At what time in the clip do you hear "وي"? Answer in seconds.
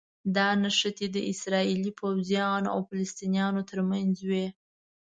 4.29-4.45